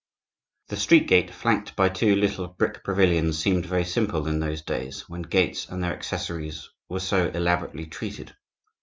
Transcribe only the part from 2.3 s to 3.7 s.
brick pavilions, seemed